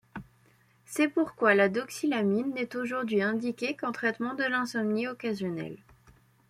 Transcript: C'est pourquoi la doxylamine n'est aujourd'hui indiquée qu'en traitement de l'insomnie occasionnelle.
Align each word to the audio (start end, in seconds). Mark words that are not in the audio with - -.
C'est 0.83 1.07
pourquoi 1.09 1.53
la 1.53 1.69
doxylamine 1.69 2.55
n'est 2.55 2.75
aujourd'hui 2.75 3.21
indiquée 3.21 3.75
qu'en 3.75 3.91
traitement 3.91 4.33
de 4.33 4.43
l'insomnie 4.45 5.07
occasionnelle. 5.07 5.77